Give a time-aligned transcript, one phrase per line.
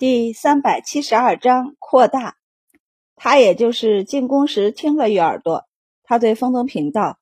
[0.00, 2.36] 第三百七十二章扩大。
[3.16, 5.66] 他也就是进宫时听了一耳朵。
[6.02, 7.18] 他对封东平道：“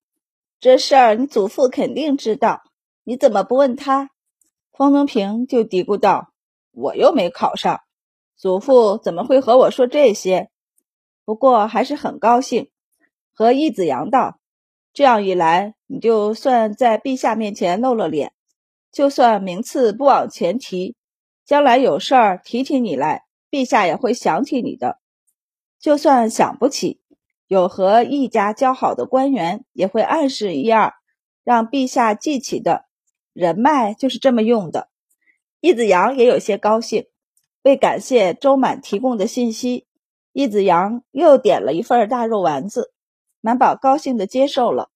[0.61, 2.62] 这事儿你祖父肯定知道，
[3.03, 4.11] 你怎么不问他？”
[4.72, 6.33] 封东平就嘀咕道
[6.71, 7.80] ：“我又没考上，
[8.37, 10.49] 祖父怎么会和我说这些？
[11.24, 12.71] 不过还是很高兴。”
[13.35, 14.38] 和易子阳道
[14.95, 18.33] ：“这样一来，你就算在陛下面前露了脸，
[18.92, 20.95] 就算名次不往前提。”
[21.48, 24.98] 将来有事儿提起你来，陛下也会想起你的。
[25.80, 27.00] 就算想不起，
[27.46, 30.92] 有和一家交好的官员也会暗示一二，
[31.42, 32.84] 让陛下记起的。
[33.32, 34.90] 人脉就是这么用的。
[35.60, 37.06] 易子阳也有些高兴，
[37.62, 39.87] 为感谢周满提供的信息，
[40.34, 42.92] 易子阳又点了一份大肉丸子。
[43.40, 44.90] 满宝高兴地接受了。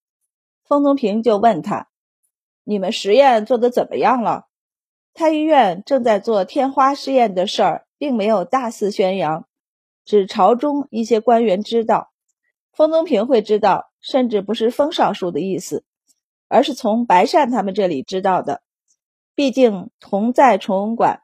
[0.68, 1.88] 风宗平就问他
[2.62, 4.48] ：“你们实验做得怎么样了？”
[5.14, 9.46] 太医院正在做天花试验的事儿，并没有大肆宣扬，
[10.04, 12.12] 只朝中一些官员知道。
[12.72, 15.84] 封宗平会知道，甚至不是封尚书的意思，
[16.48, 18.62] 而是从白善他们这里知道的。
[19.34, 21.22] 毕竟同在崇文馆，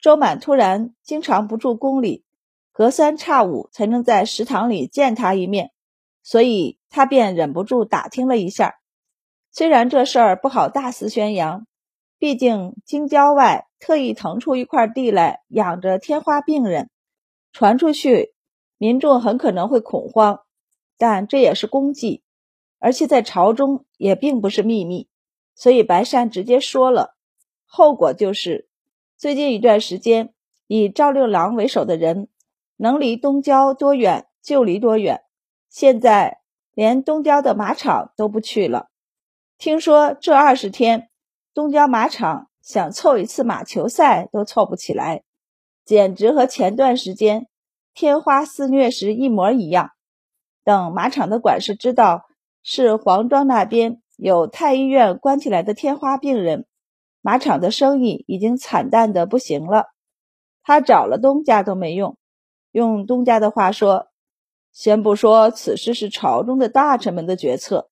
[0.00, 2.24] 周满突然经常不住宫里，
[2.70, 5.72] 隔三差五才能在食堂里见他一面，
[6.22, 8.76] 所以他便忍不住打听了一下。
[9.50, 11.66] 虽然这事儿不好大肆宣扬。
[12.24, 16.88] 毕竟京郊外特意腾出一块地来养着天花病人，
[17.52, 18.32] 传出去，
[18.78, 20.40] 民众很可能会恐慌。
[20.96, 22.22] 但这也是功绩，
[22.78, 25.06] 而且在朝中也并不是秘密，
[25.54, 27.14] 所以白善直接说了。
[27.66, 28.70] 后果就是，
[29.18, 30.32] 最近一段时间，
[30.66, 32.28] 以赵六郎为首的人
[32.78, 35.24] 能离东郊多远就离多远，
[35.68, 36.40] 现在
[36.72, 38.88] 连东郊的马场都不去了。
[39.58, 41.10] 听说这二十天。
[41.54, 45.22] 东郊马场想凑一次马球赛都凑不起来，
[45.84, 47.46] 简直和前段时间
[47.94, 49.90] 天花肆虐时一模一样。
[50.64, 52.24] 等马场的管事知道
[52.64, 56.66] 是黄庄那边有太医院关起来的天花病人，
[57.20, 59.86] 马场的生意已经惨淡的不行了。
[60.64, 62.16] 他找了东家都没用，
[62.72, 64.08] 用东家的话说，
[64.72, 67.90] 先不说此事是朝中的大臣们的决策，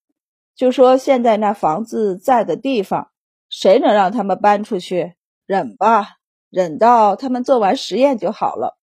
[0.53, 3.11] 就说现在那房子在的地方。
[3.55, 5.13] 谁能让他们搬出去？
[5.45, 6.17] 忍吧，
[6.49, 8.79] 忍到他们做完实验就好了。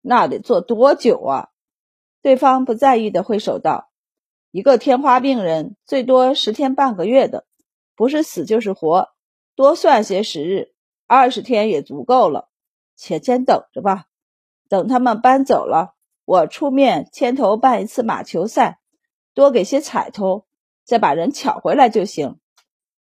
[0.00, 1.48] 那得做多久啊？
[2.22, 3.90] 对方不在意的挥手道
[4.52, 7.46] ：“一个天花病人最多十天半个月的，
[7.96, 9.08] 不是死就是活。
[9.56, 10.72] 多算些时日，
[11.08, 12.48] 二十天也足够了。
[12.94, 14.04] 且先等着吧。
[14.68, 18.78] 等他们搬走了，我出面牵头办一次马球赛，
[19.34, 20.46] 多给些彩头，
[20.84, 22.38] 再把人抢回来就行。”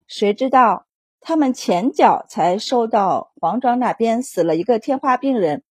[0.06, 0.86] 谁知道
[1.20, 5.64] 他们前脚才收到黄庄那边死了一个天花病人，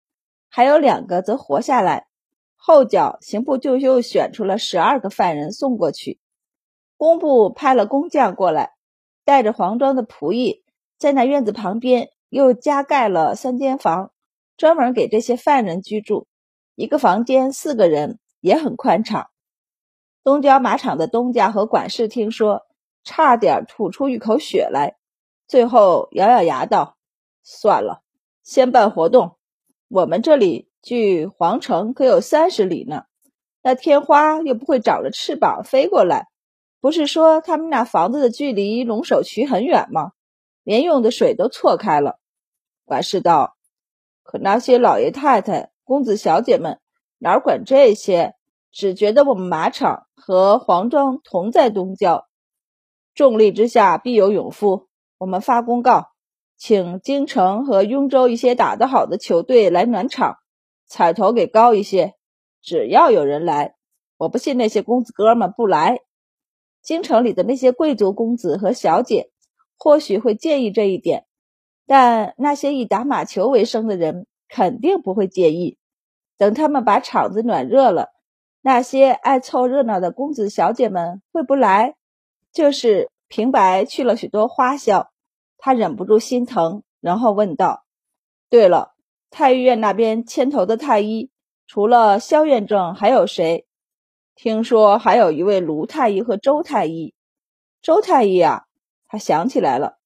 [0.50, 2.08] 还有两个则活下来。
[2.56, 6.20] 后脚刑部就又选出了十二个犯人送过去，
[6.98, 8.74] 工部派了工匠过来，
[9.24, 10.66] 带着黄庄的仆役，
[10.98, 14.12] 在那院子旁边又加盖了三间房，
[14.58, 16.28] 专门给这些犯人居住。
[16.76, 19.28] 一个房间四个人，也很宽敞。
[20.24, 22.64] 东郊马场的东家和管事听说。
[23.06, 24.98] 差点吐出一口血来，
[25.48, 26.98] 最后咬咬牙道
[27.44, 28.02] ：“算了，
[28.44, 29.38] 先办活动。
[29.88, 33.04] 我们这里距皇城可有三十里呢，
[33.62, 36.28] 那天花又不会长着翅膀飞过来。
[36.82, 40.12] 不是说他们那房子的距离龙首渠很远吗？
[40.64, 42.20] 连用的水都错开了。”
[42.86, 43.56] 管事道
[44.24, 46.80] ：“可那些老爷太太、公子小姐们
[47.20, 48.34] 哪管这些？
[48.72, 52.28] 只觉得我们马场和黄庄同在东郊。”
[53.16, 54.88] 重力之下必有勇夫。
[55.18, 56.10] 我们发公告，
[56.58, 60.36] 请京城和雍州一些打得好的球队来暖场，
[60.86, 62.16] 彩头给高一些。
[62.62, 63.76] 只要有人来，
[64.18, 66.02] 我不信那些公子哥们不来。
[66.82, 69.32] 京城里的那些贵族公子和小姐
[69.78, 71.26] 或许会介意这一点，
[71.88, 75.78] 但那些以打马球为生的人肯定不会介意。
[76.38, 78.10] 等他们把场子暖热了，
[78.62, 81.96] 那些爱凑热闹的公子小姐们会不来？
[82.52, 85.12] 就是平白去了许多花销，
[85.58, 87.86] 他忍不住心疼，然后问道
[88.50, 88.94] ：“对了，
[89.32, 91.32] 太医院那边牵头的太医，
[91.66, 93.66] 除了萧院正，还有谁？
[94.36, 97.16] 听说还有一位卢太医和周太医。
[97.82, 98.66] 周太医啊，
[99.08, 99.98] 他想起来了，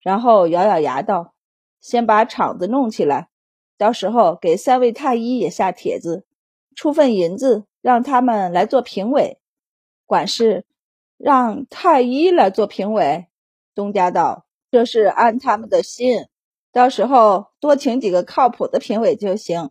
[0.00, 1.34] 然后咬咬牙道
[1.80, 3.28] ：‘先把场子弄起来，
[3.76, 6.26] 到时候给三位太医也下帖子，
[6.76, 9.40] 出份银子，让他们来做评委。’
[10.06, 10.64] 管事。”
[11.18, 13.26] 让太医来做评委，
[13.74, 16.26] 东家道：“这是安他们的心，
[16.72, 19.70] 到时候多请几个靠谱的评委就行，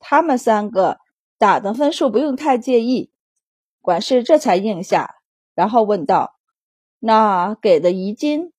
[0.00, 0.98] 他们三个
[1.38, 3.12] 打的分数不用太介意。
[3.82, 5.16] 管事这才应下，
[5.54, 6.36] 然后问道
[6.98, 8.52] ：“那给的遗金？”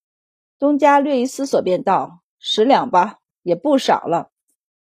[0.59, 4.29] 东家略一思索，便道：“十两吧，也不少了。”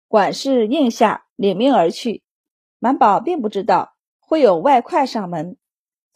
[0.08, 2.24] 管事应下，领命而去。
[2.80, 5.58] 满宝并不知道会有外快上门，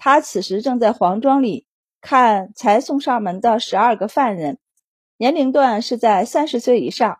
[0.06, 1.66] 他此时正在黄庄里
[2.02, 4.60] 看才送上门的十二个犯人，
[5.16, 7.20] 年龄段是在三十岁以上、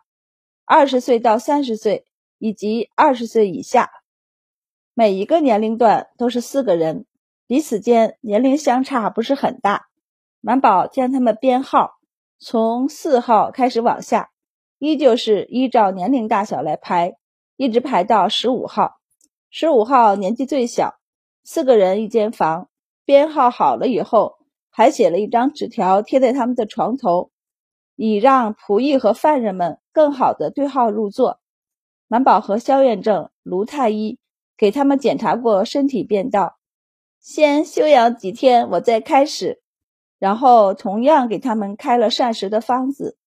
[0.66, 2.04] 二十岁到三十岁
[2.36, 3.90] 以及二十岁以下。
[4.92, 7.06] 每一个年龄段都是四个人，
[7.46, 9.86] 彼此间年龄相差不是很大。
[10.42, 11.94] 满宝将他们编号，
[12.38, 14.28] 从四号开始往下，
[14.78, 17.14] 依旧是依照年龄大小来排，
[17.56, 19.00] 一直排到十五号。
[19.48, 20.98] 十五号年纪最小，
[21.44, 22.68] 四个人一间房。
[23.04, 24.36] 编号好了以后，
[24.70, 27.30] 还写了一张纸条贴在他们的床头，
[27.96, 31.40] 以让仆役和犯人们更好的对号入座。
[32.08, 34.18] 满宝和萧院正、卢太医。
[34.56, 36.58] 给他们检查过身体，便道
[37.20, 39.60] ：“先休养几天，我再开始。”
[40.20, 43.18] 然后同样给他们开了膳食的方子。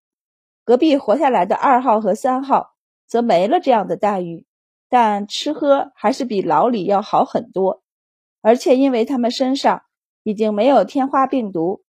[0.63, 2.75] 隔壁活下来的二号和三号
[3.05, 4.45] 则没了这样的待遇，
[4.87, 7.83] 但吃喝还是比牢里要好很多。
[8.41, 9.83] 而且因为他们身上
[10.23, 11.81] 已经没有天花病毒，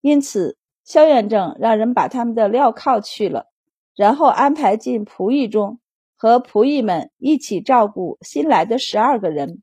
[0.00, 3.46] 因此萧远正让人把他们的镣铐去了，
[3.94, 5.78] 然后安排进仆役中。
[6.18, 9.62] 和仆役们一起照顾新来的十二个人，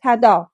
[0.00, 0.50] 他道：“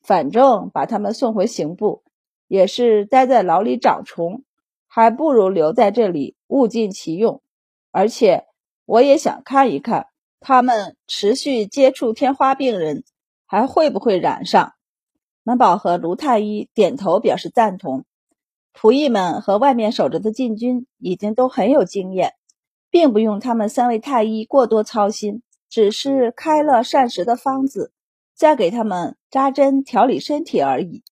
[0.00, 2.04] 反正把他们送回刑部，
[2.46, 4.44] 也是待在牢里长虫，
[4.86, 7.42] 还不如留在这里物尽其用。
[7.90, 8.44] 而且
[8.84, 10.06] 我也想看一看，
[10.38, 13.02] 他们持续接触天花病人，
[13.46, 14.74] 还会不会染上。”
[15.42, 18.04] 满宝和卢太医点头表示赞同。
[18.72, 22.34] 仆役们和外面守着的禁军已经都很有经验。
[22.90, 27.92] 并不用他们三位太医过多操心，只是开了膳食的方子，
[28.36, 31.02] 再给他们扎针调理身体而已。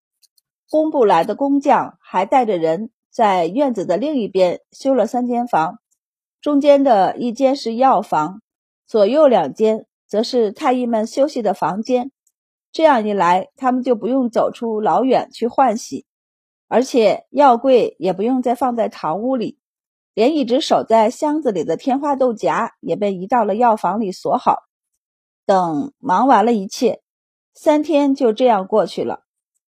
[0.70, 5.80] 工部来的工匠还带着人在院子的另一边修了三间房，
[6.40, 8.42] 中间的一间是药房，
[8.86, 12.12] 左右两间则是太医们休息的房间。
[12.72, 16.06] 这样一来，他们就不用走出老远去换洗，
[16.68, 19.58] 而且药柜也不用再放在堂屋里。
[20.14, 24.62] 连一直守在箱子里的天花豆荚也被移到了药房里锁好。
[25.44, 27.02] 等忙完了一切，
[27.52, 29.20] 三天就这样过去了。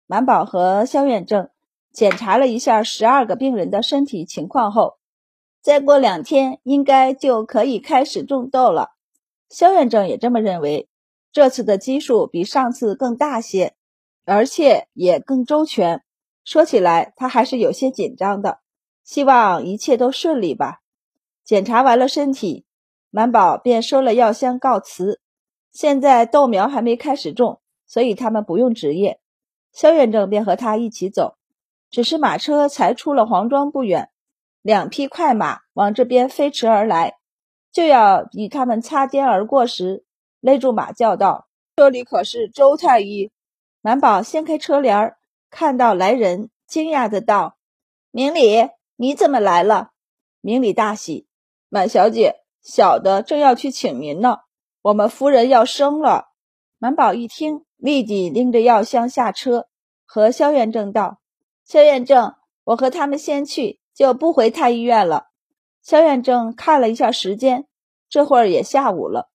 [0.06, 1.48] 满宝和肖远正
[1.92, 4.98] 检查了一下十二个病人的身体情况后，
[5.62, 8.90] 再过两天应该就可以开始种豆了。
[9.48, 10.89] 肖远正也这么认为。
[11.32, 13.74] 这次的基数比上次更大些，
[14.24, 16.02] 而且也更周全。
[16.44, 18.60] 说起来，他还是有些紧张的。
[19.04, 20.80] 希望一切都顺利吧。
[21.44, 22.64] 检查完了身体，
[23.10, 25.20] 满宝便收了药箱告辞。
[25.72, 29.20] 现在豆苗还没开始种，所以他们不用值夜。
[29.72, 31.36] 萧远正便和他一起走。
[31.90, 34.10] 只是马车才出了黄庄不远，
[34.62, 37.14] 两匹快马往这边飞驰而来，
[37.72, 40.04] 就要与他们擦肩而过时，
[40.40, 43.30] 勒住马叫道：“这里可是周太医。”
[43.82, 45.14] 满宝掀开车帘，
[45.50, 47.56] 看到来人，惊讶的道
[48.10, 48.68] ：“明礼。”
[49.00, 49.92] 你怎么来了？
[50.42, 51.26] 明理大喜，
[51.70, 54.40] 满小姐，小的正要去请您呢。
[54.82, 56.26] 我们夫人要生了。
[56.76, 59.68] 满宝一听，立即拎着药箱下车，
[60.04, 61.18] 和萧元正道
[61.64, 65.28] ：“萧元正，我和他们先去，就不回太医院了。”
[65.80, 67.66] 萧元正看了一下时间，
[68.10, 69.29] 这会儿也下午了，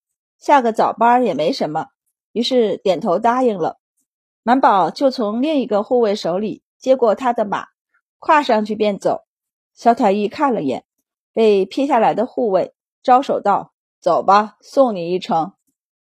[0.45, 1.87] 下个早班也没什么，
[2.31, 3.79] 于是点头答应了。
[4.43, 7.69] 满宝就从另一个护卫手里接过他的马，
[8.19, 9.23] 跨上去便走。
[9.73, 10.85] 萧太医看了眼
[11.33, 15.53] 被撇下来的护卫，招手道：“走吧，送你一程。”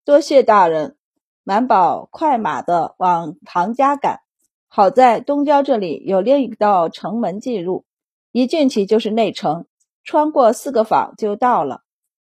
[0.03, 0.98] 多谢大人。
[1.46, 4.19] 满宝快马的往唐家赶。
[4.67, 7.86] 好在东郊这里有另一道城门进入，
[8.34, 9.67] 一进去就是内城，
[10.03, 11.84] 穿过四个坊就到了。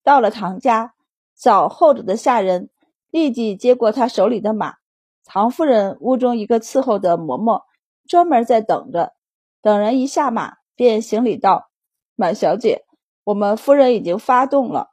[0.03, 0.93] 到了唐家，
[1.39, 2.69] 早候着的下人
[3.09, 4.75] 立即接过他手里的马。
[5.23, 7.63] 唐夫人屋中一个伺候的嬷嬷
[8.07, 9.13] 专门在等着，
[9.61, 10.57] 等人一下马。
[10.75, 11.69] 便行礼道
[12.15, 12.85] ：“满小姐，
[13.25, 14.91] 我们夫人已经发动了。”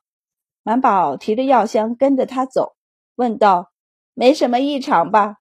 [0.65, 2.75] 满宝提着药箱跟着他走，
[3.15, 3.71] 问道
[4.15, 5.37] ：“没什么异常吧？”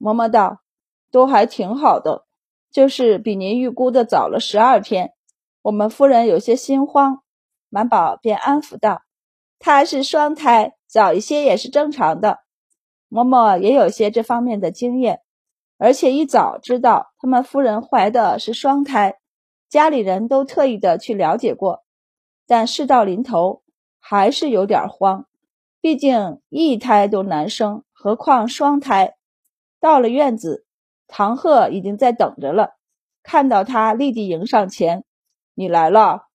[0.00, 0.62] 嬷嬷道
[1.12, 2.24] ：“都还挺好的，
[2.70, 5.12] 就是比您预估的早了十二天。
[5.60, 7.22] 我们夫人有些心慌。”
[7.68, 9.02] 满宝便安抚道
[9.64, 12.40] ：“她是双胎，早一些也是正常的。”
[13.08, 15.20] 嬷嬷也有些这方面的经验，
[15.78, 19.20] 而且一早知道他们夫人怀的是双胎。
[19.68, 21.84] 家里人都特意的去了解过，
[22.46, 23.62] 但事到临头
[24.00, 25.26] 还是有点慌。
[25.80, 29.14] 毕竟一胎都难生，何况双胎。
[29.78, 30.66] 到了院子，
[31.06, 32.74] 唐鹤已经在等着了。
[33.22, 35.04] 看到他，立即迎上前
[35.54, 36.26] ：“你来了。”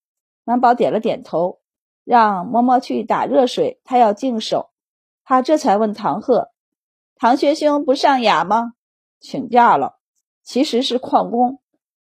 [0.46, 1.60] 满宝点了点头，
[2.08, 4.70] 让嬷嬷去打热水，他要净手。
[5.26, 6.52] 他这才问唐鹤
[7.20, 8.72] ：“唐学兄不上衙吗？
[9.20, 9.98] 请假了，
[10.42, 11.60] 其实是旷工。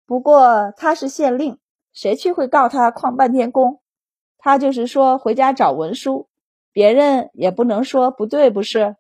[0.08, 1.60] 不过他是县令，
[1.94, 3.82] 谁去会告他旷半天工？
[4.40, 6.28] 他就是说回家找文书，
[6.72, 8.96] 别人也不能说不对，不是？”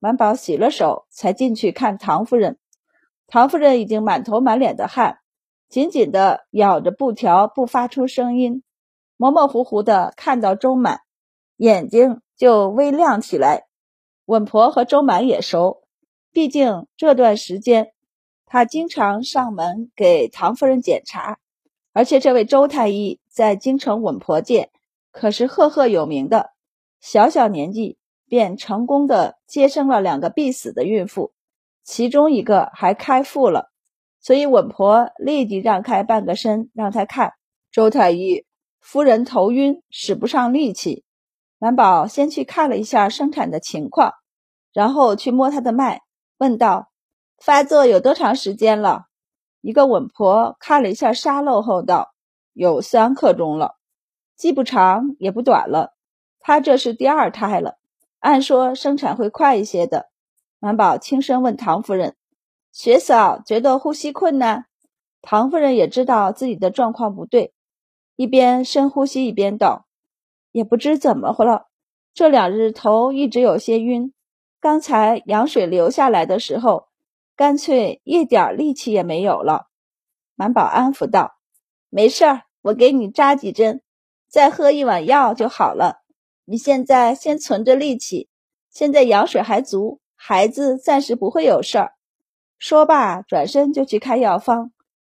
[0.00, 2.58] 满宝洗了手，才进去看唐夫人。
[3.28, 5.20] 唐夫人已经满头满脸的汗，
[5.68, 8.64] 紧紧地咬着布条，不发出声音，
[9.16, 11.00] 模模糊糊地看到周满，
[11.56, 13.66] 眼睛就微亮起来。
[14.26, 15.82] 稳婆和周满也熟，
[16.32, 17.92] 毕竟这段时间
[18.46, 21.38] 他经常上门给唐夫人检查，
[21.92, 24.70] 而且这位周太医在京城稳婆界
[25.12, 26.50] 可是赫赫有名的，
[27.00, 31.32] 小小年纪便成功的接生了两个必死的孕妇。
[31.84, 33.70] 其中一个还开腹了，
[34.18, 37.34] 所以稳婆立即让开半个身让他看。
[37.70, 38.46] 周太医
[38.84, 41.04] 夫人头晕，使不上力气。
[41.58, 44.12] 满宝先去看了一下生产的情况，
[44.74, 46.02] 然后去摸她的脉，
[46.36, 46.90] 问道
[47.42, 49.06] ：“发作有多长时间了？”
[49.62, 52.12] 一个稳婆看了一下沙漏后道
[52.52, 53.76] ：“有三刻钟了，
[54.36, 55.94] 既不长也不短了。
[56.38, 57.78] 她这是第二胎了，
[58.20, 60.10] 按说生产会快一些的。”
[60.60, 62.16] 满宝轻声问唐夫人
[62.70, 64.66] ：“雪嫂觉得呼吸困难？”
[65.22, 67.53] 唐夫人也知道自己的状况不对，
[68.16, 69.86] 一边深呼吸一边道
[70.52, 71.68] ：“也不知怎么了，
[72.12, 74.12] 这两日头一直有些晕。
[74.60, 76.88] 刚才羊水流下来的时候，
[77.36, 79.66] 干脆一点力气也没有了。”
[80.36, 81.36] 满宝安抚道
[81.90, 83.82] ：“没事儿，我给你扎几针，
[84.28, 86.02] 再喝一碗药就好了。
[86.44, 88.28] 你现在先存着力气，
[88.70, 91.92] 现在羊水还足。”孩子暂时不会有事儿。
[92.58, 94.72] 说罢，转身就去开药方，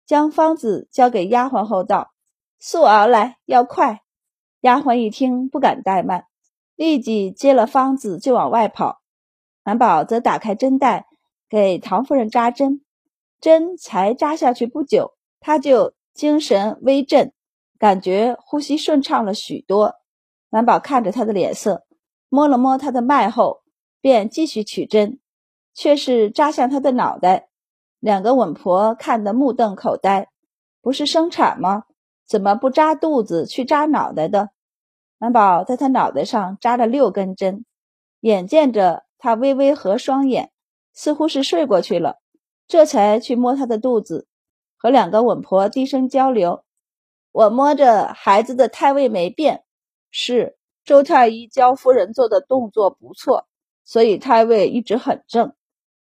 [0.03, 2.13] 将方子交给丫鬟后道
[2.67, 4.01] ：“速熬来，要快。”
[4.61, 6.25] 丫鬟一听，不敢怠慢，
[6.75, 9.03] 立即接了方子就往外跑。
[9.63, 11.05] 满宝则打开针袋，
[11.47, 12.81] 给唐夫人扎针。
[13.39, 17.33] 针才扎下去不久，他就精神微振，
[17.77, 19.97] 感觉呼吸顺畅了许多。
[20.49, 21.85] 满宝看着他的脸色，
[22.29, 23.61] 摸了摸他的脉后。
[24.01, 25.19] 便继续取针，
[25.73, 27.49] 却是扎向他的脑袋。
[27.99, 30.29] 两个稳婆看得目瞪口呆，
[30.81, 31.83] 不是生产吗？
[32.27, 34.49] 怎么不扎肚子，去扎脑袋的？
[35.17, 37.65] 满宝在他脑袋上扎了六根针，
[38.19, 40.51] 眼见着他微微合双眼，
[40.93, 42.19] 似乎是睡过去了，
[42.67, 44.27] 这才去摸他的肚子，
[44.77, 46.63] 和两个稳婆低声交流。
[47.31, 49.63] 我摸着孩子的胎位没变，
[50.11, 53.47] 是周太医教夫人做的动作不错。
[53.87, 55.53] 所以胎位一直很正，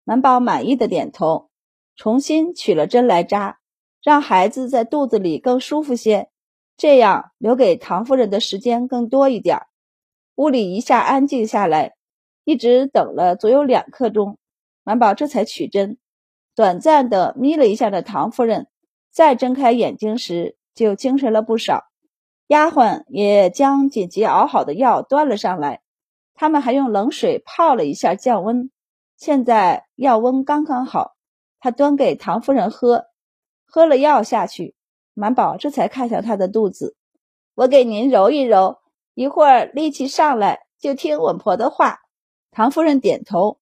[0.04, 1.50] 满宝满意的点头，
[1.96, 3.58] 重新取了针来扎，
[4.04, 6.28] 让孩子在肚子里更舒服些，
[6.76, 9.62] 这样留给唐夫人的时间更多一点。
[10.34, 11.94] 屋里一下安静下来，
[12.44, 14.36] 一直等了足有两刻钟，
[14.82, 15.96] 满宝这才取针，
[16.54, 18.68] 短暂的眯了一下的唐夫人，
[19.10, 21.84] 再睁开眼睛时就精神了不少。
[22.48, 25.80] 丫鬟也将紧急熬好的药端了上来。
[26.34, 28.70] 他们还用冷水泡了一下降温，
[29.16, 31.12] 现在药温刚刚好。
[31.58, 33.06] 他端给唐夫人喝，
[33.74, 34.72] 喝了药下去，
[35.14, 36.94] 满宝这才看向他的肚子。
[37.56, 38.78] 我给您揉一揉，
[39.14, 41.98] 一会儿力气上来就听稳婆的话。
[42.52, 43.58] 唐夫人点头，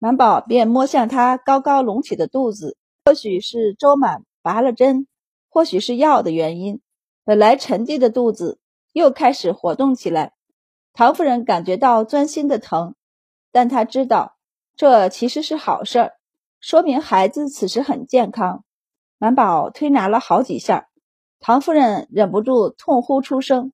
[0.00, 2.76] 满宝便摸向他高高隆起的肚子。
[3.04, 5.06] 或许是周满拔了针，
[5.48, 6.80] 或许是药的原因，
[7.24, 8.58] 本来沉寂的肚子
[8.92, 10.32] 又开始活动起来。
[10.94, 12.96] 唐夫人感觉到钻心的疼，
[13.52, 14.34] 但她知道
[14.74, 16.14] 这其实是好事儿，
[16.58, 18.64] 说明孩子此时很健康。
[19.24, 20.90] 满宝推拿了好几下，
[21.40, 23.72] 唐夫人忍不住痛呼出声，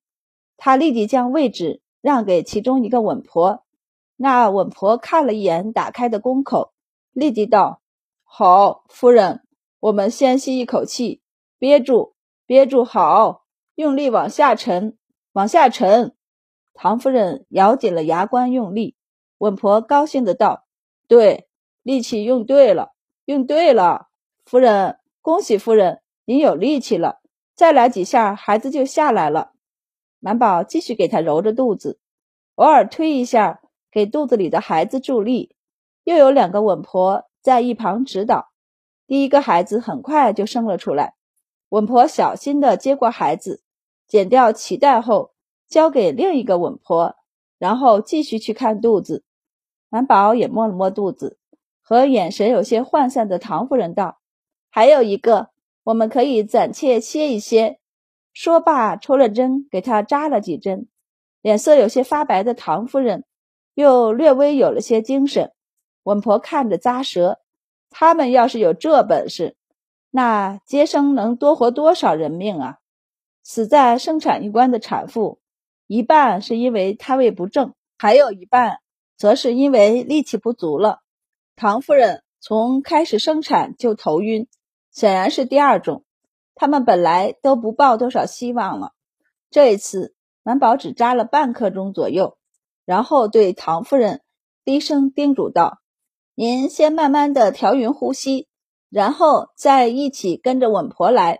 [0.55, 3.65] 她立即将位置让给其中一个稳婆。
[4.15, 6.71] 那稳婆看了一眼打开的宫口，
[7.11, 7.81] 立即道
[8.23, 9.41] ：“好，夫人，
[9.81, 11.21] 我们先吸一口气，
[11.59, 12.13] 憋住，
[12.45, 13.43] 憋住，好，
[13.75, 14.97] 用力往下沉，
[15.33, 16.15] 往下沉。”
[16.73, 18.95] 唐夫人咬紧了牙关，用力。
[19.39, 20.63] 稳婆高兴的道
[21.09, 21.49] ：“对，
[21.83, 22.93] 力气用对了，
[23.25, 24.07] 用对了。
[24.45, 27.21] 夫人，恭喜夫人，您有力气了。
[27.53, 29.51] 再来几下，孩子就下来了。”
[30.19, 31.99] 满宝继续给他揉着肚子，
[32.55, 33.61] 偶尔推一下，
[33.91, 35.55] 给肚子里的孩子助力。
[36.03, 38.49] 又有两个稳婆在一旁指导。
[39.05, 41.15] 第一个孩子很快就生了出来。
[41.69, 43.61] 稳婆小心的接过孩子，
[44.07, 45.33] 剪掉脐带后，
[45.67, 47.15] 交给另一个稳婆，
[47.59, 49.23] 然后继续去看肚子。
[49.89, 51.37] 满宝也摸了摸肚子，
[51.81, 54.19] 和眼神有些涣散的唐夫人道
[54.71, 55.49] ：“还有一个，
[55.83, 57.77] 我们可以暂且歇一歇。”
[58.33, 60.87] 说罢，抽了针，给他扎了几针。
[61.41, 63.25] 脸色有些发白的唐夫人，
[63.73, 65.51] 又略微有了些精神。
[66.03, 67.39] 稳婆看着咂舌，
[67.89, 69.55] 他们要是有这本事，
[70.09, 72.77] 那接生能多活多少人命啊！
[73.43, 75.39] 死在生产一关的产妇，
[75.87, 78.79] 一半是因为胎位不正，还有一半
[79.17, 80.99] 则是因为力气不足了。
[81.55, 84.47] 唐夫人从开始生产就头晕，
[84.91, 86.03] 显然是第二种。
[86.53, 88.93] 他们本来都不抱多少希望了，
[89.49, 92.37] 这一次满宝只扎了半刻钟左右，
[92.85, 94.21] 然后对唐夫人
[94.63, 95.79] 低声叮嘱道
[96.35, 98.47] ：“您先慢慢的调匀呼吸，
[98.89, 101.39] 然后再一起跟着稳婆来。”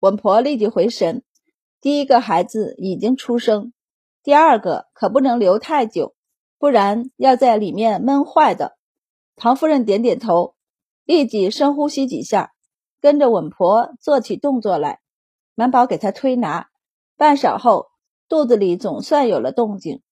[0.00, 1.22] 稳婆立即回神，
[1.80, 3.72] 第一个孩子已经出生，
[4.22, 6.14] 第二个可不能留太久，
[6.58, 8.76] 不然要在里面闷坏的。
[9.36, 10.54] 唐夫人点点头，
[11.04, 12.52] 立即深呼吸几下。
[13.00, 15.00] 跟着稳婆做起动作来，
[15.54, 16.68] 满宝给她推拿，
[17.16, 17.88] 半晌后
[18.28, 20.02] 肚子里总算有了动静，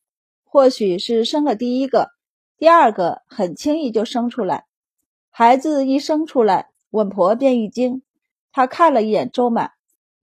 [0.45, 2.11] 或许是生了第一个，
[2.57, 4.67] 第二个很轻易就生出来。
[5.31, 8.03] 孩子一生出来，稳婆便一惊，
[8.51, 9.73] 她看了一眼周满，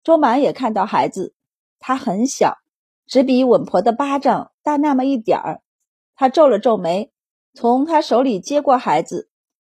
[0.04, 1.34] 周满也看到孩子，
[1.80, 2.58] 他很小，
[3.06, 5.62] 只比稳婆的巴掌大那么一点儿。
[6.16, 7.12] 他皱了皱眉，
[7.54, 9.30] 从他手里接过孩子，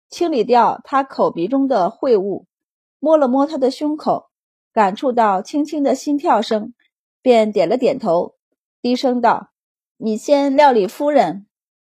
[0.09, 2.45] 清理掉他口鼻中的秽物。
[3.05, 4.31] 摸了摸他的胸口，
[4.73, 6.73] 感触到轻轻的心跳声，
[7.21, 8.33] 便点了点头，
[8.81, 9.51] 低声道
[9.97, 11.45] ：“你先料理夫人，